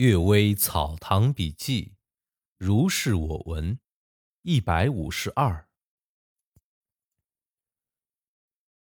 [0.00, 1.92] 阅微草堂笔记，
[2.56, 3.78] 如是我闻，
[4.40, 5.68] 一百五十二。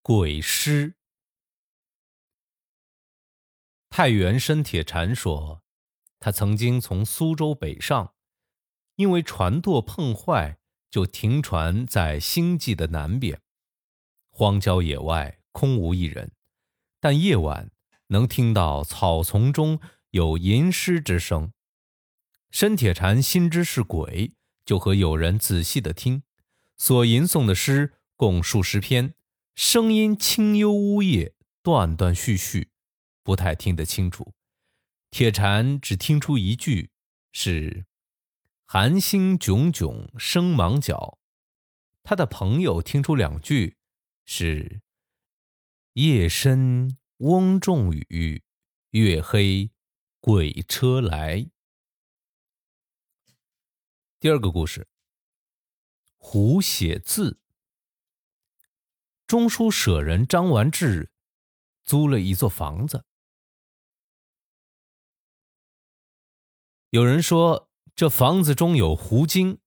[0.02, 0.96] 鬼师。
[3.88, 5.62] 太原申铁禅说，
[6.18, 8.14] 他曾经从苏州北上，
[8.96, 10.58] 因为船舵碰坏，
[10.90, 13.40] 就停船在星际的南边，
[14.28, 16.32] 荒郊野外，空无一人，
[17.00, 17.70] 但夜晚
[18.08, 19.80] 能听到草丛中
[20.16, 21.52] 有吟诗之声。
[22.50, 24.32] 申铁禅心知是鬼，
[24.64, 26.22] 就和友人仔细的听，
[26.78, 29.14] 所吟诵的诗共数十篇。
[29.54, 32.70] 声音清幽呜咽，断断续续，
[33.22, 34.32] 不太听得清楚。
[35.10, 36.90] 铁禅只听出一句
[37.32, 37.84] 是
[38.64, 41.18] “寒星炯炯生芒角”，
[42.02, 43.76] 他的朋友听出两句
[44.24, 44.80] 是
[45.92, 48.42] “夜深翁仲雨，
[48.90, 49.70] 月黑
[50.26, 51.48] 鬼车来”。
[54.18, 54.88] 第二个故事，
[56.16, 57.38] 胡写字。
[59.28, 61.12] 中书舍人张完志
[61.84, 63.04] 租了一座房子。
[66.90, 69.60] 有人说这房子中有狐精，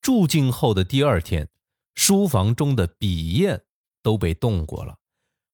[0.00, 1.50] 住进后的第二天，
[1.96, 3.64] 书房中的笔砚
[4.02, 5.00] 都被动过了，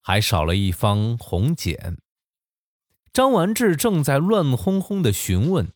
[0.03, 1.97] 还少了一方红笺。
[3.17, 5.72] 张完志正在乱哄哄的询问，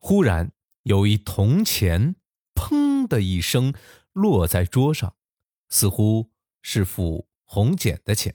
[0.00, 0.50] 忽然
[0.82, 2.16] 有一铜钱
[2.56, 3.72] “砰”的一声
[4.12, 5.14] 落在桌上，
[5.68, 6.32] 似乎。
[6.60, 8.34] 是付红简的钱。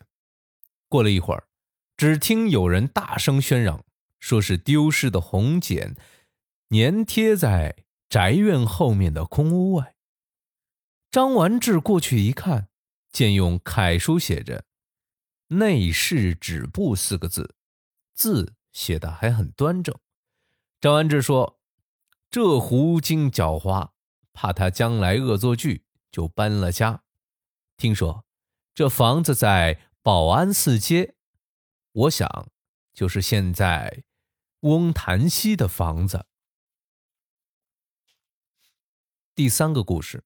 [0.88, 1.50] 过了一会儿，
[1.98, 3.84] 只听有人大声喧嚷，
[4.22, 5.98] 说是丢失的红简
[6.70, 7.76] 粘贴在
[8.08, 9.96] 宅院后面的空屋外。
[11.12, 12.70] 张完志过去一看，
[13.12, 14.64] 见用楷书写着
[15.60, 17.56] “内侍止步”四个字，
[18.18, 19.96] 字写的还很端正。
[20.82, 21.60] 张安志说
[22.32, 23.92] ：“这狐精狡猾，
[24.34, 27.04] 怕他将来恶作剧，就搬了家。”
[27.78, 28.26] 听说
[28.74, 31.16] 这房子在保安寺街，
[31.92, 32.50] 我想
[32.92, 34.04] 就是现在
[34.62, 36.26] 翁潭溪的房子。
[39.36, 40.26] 第三个故事：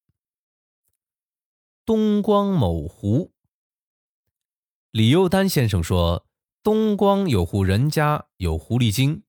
[1.84, 3.34] 东光某湖。
[4.92, 6.26] 李幼丹先生说，
[6.64, 9.24] 东光有户人家有狐狸精，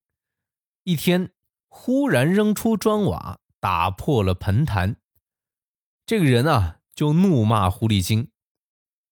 [0.84, 1.32] 一天
[1.68, 4.96] 忽然扔出砖瓦，打破了盆坛。
[6.06, 6.78] 这个人啊。
[6.94, 8.30] 就怒骂狐狸精。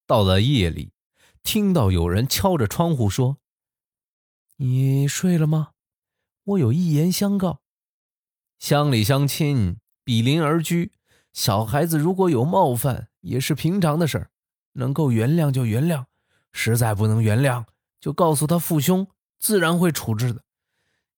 [0.06, 0.92] 到了夜里，
[1.42, 3.38] 听到有人敲着窗户说
[4.56, 5.70] ：“你睡了吗？
[6.44, 7.62] 我有一言相告。
[8.58, 10.92] 乡里乡亲，比邻而居，
[11.32, 14.30] 小孩子如果有冒犯，也是平常的事儿，
[14.72, 16.04] 能够原谅就原谅，
[16.52, 17.64] 实在不能原谅，
[18.00, 19.06] 就告诉他父兄，
[19.38, 20.44] 自然会处置的。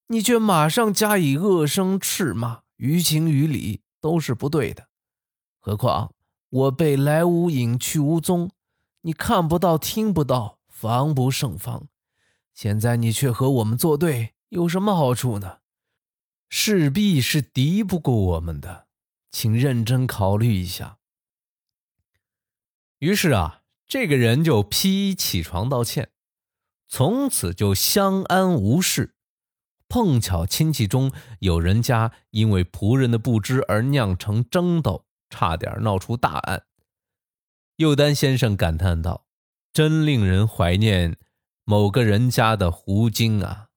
[0.08, 4.88] 你却马上加以恶声斥骂，于情于理都是不对的，
[5.60, 6.12] 何况……”
[6.52, 8.50] 我被来无影去无踪，
[9.00, 11.88] 你看不到听不到，防不胜防。
[12.52, 15.60] 现在你却和我们作对，有什么好处呢？
[16.50, 18.86] 势必是敌不过我们的，
[19.30, 20.98] 请认真考虑一下。
[22.98, 26.10] 于是啊，这个人就披衣起床道歉，
[26.94, 29.14] 从此就相安无事。
[29.88, 35.06] 碰巧亲戚中有人家因为仆人的不知而酿成争斗。
[35.30, 36.66] 差点闹出大案。
[37.76, 39.26] 右丹先生感叹道
[39.72, 41.16] ：“真令人怀念
[41.64, 43.70] 某个人家的狐精啊！”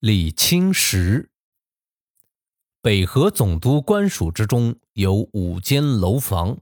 [0.00, 1.30] 李清时，
[2.82, 6.58] 北河总督官署之中有五间楼房，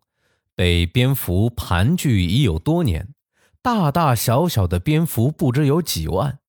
[0.58, 3.14] 被蝙蝠盘踞已有多年，
[3.62, 6.40] 大大小小的蝙蝠不知有几万。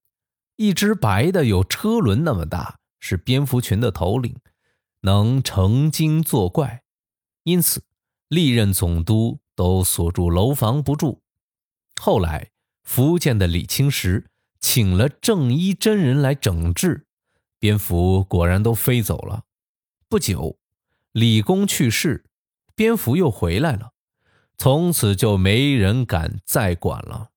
[0.56, 4.36] 一只白的有车轮那么大，是蝙蝠群的头领。
[5.02, 6.82] 能成精作怪，
[7.44, 7.84] 因此
[8.28, 11.22] 历任总督都锁住楼房不住。
[12.02, 12.50] 后来
[12.82, 17.06] 福建的李清时请了正一真人来整治，
[17.60, 19.44] 蝙蝠果然都飞走了。
[20.08, 20.58] 不久，
[21.12, 22.26] 李公去世，
[22.74, 23.92] 蝙蝠又回来了，
[24.60, 27.30] 从此就没人敢再管了。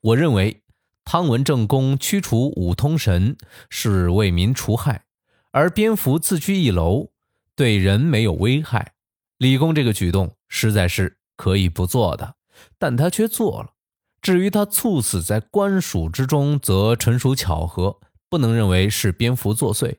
[0.00, 0.64] 我认为
[1.04, 3.36] 汤文正公驱除五通神
[3.70, 5.04] 是为民除害。
[5.52, 7.12] 而蝙蝠自居一楼，
[7.54, 8.94] 对人没有危害。
[9.38, 12.34] 李公这个举动实在是可以不做的，
[12.76, 13.74] 但他却做了。
[14.20, 19.98] 至于他猝死在官署之中，则纯属巧合，不能认为是蝙蝠作祟。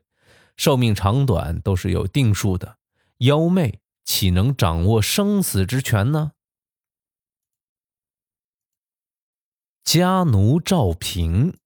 [0.58, 2.76] 寿命长短都是有定数的，
[3.18, 6.32] 妖媚岂能掌握生死之权呢？
[9.84, 11.58] 家奴赵平。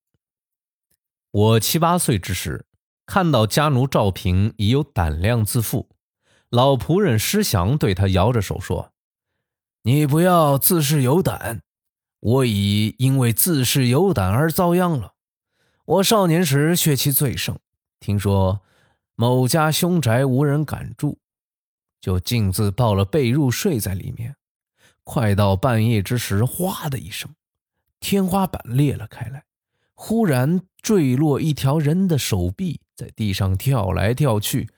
[1.31, 2.65] 我七八岁之时，
[3.05, 5.87] 看到家奴赵平已有胆量自负，
[6.49, 8.91] 老仆人施祥对他摇着手说
[9.83, 11.61] ：“你不要自恃有胆，
[12.19, 15.13] 我已因为自恃有胆而遭殃了。
[15.85, 17.57] 我少年时血气最盛，
[18.01, 18.61] 听说
[19.15, 21.19] 某家凶宅无人敢住，
[22.03, 24.35] 就径自抱了被褥睡在里面。
[25.05, 27.33] 快到半夜之时，哗的一声，
[28.01, 29.45] 天花板裂了开来。”
[29.95, 34.69] 忽然坠落一条人的手臂，在地上跳来跳去。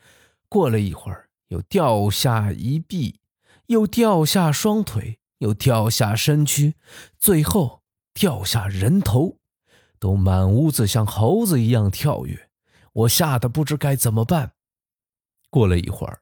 [0.48, 3.20] 过了一会儿，又掉下一臂，
[3.66, 6.76] 又掉下双腿，又掉下身躯，
[7.18, 7.82] 最后
[8.14, 9.40] 掉下人头，
[9.98, 12.50] 都满屋子像猴子一样跳跃。
[12.94, 14.52] 我吓得不知该怎么办。
[15.50, 16.22] 过了一会儿，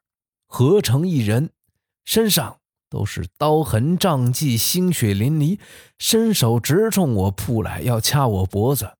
[0.55, 1.49] 合成一人，
[2.05, 5.57] 身上都是刀痕、杖迹，鲜血淋漓，
[5.97, 8.91] 伸手直冲我扑来，要掐我脖子。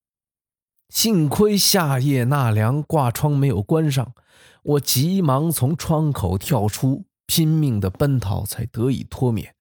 [0.90, 4.16] 幸亏夏夜纳凉，挂窗没有关上，
[4.64, 9.54] 我急忙从窗口跳出，拼命的奔逃，才得以脱免。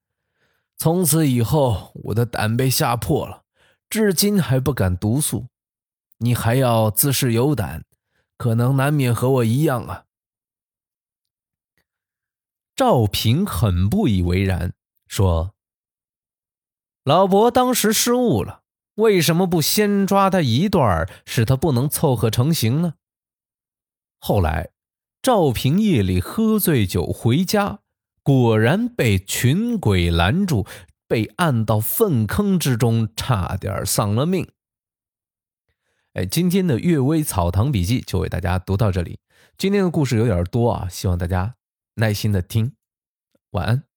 [0.79, 3.43] 从此以后，我的胆被吓破了，
[3.91, 5.45] 至今还不敢独宿。
[6.17, 7.85] 你还要自恃有胆，
[8.39, 10.05] 可能难免和我一样啊。
[12.83, 14.73] 赵平很不以为然，
[15.07, 15.55] 说
[17.07, 18.63] ：“老伯当时失误了。”
[18.99, 22.95] 为什么不先抓他一段，使他不能凑合成型呢？
[24.19, 24.71] 后来，
[25.23, 27.79] 赵平夜里喝醉酒回家，
[28.25, 30.67] 果然被群鬼拦住，
[31.07, 34.51] 被按到粪坑之中，差点丧了命。
[36.15, 39.21] 哎，今天的《阅微草堂笔记》就为大家读到这里。
[39.57, 41.55] 今天的故事有点多啊，希望大家
[41.95, 42.75] 耐心的听。
[43.51, 43.92] 晚安。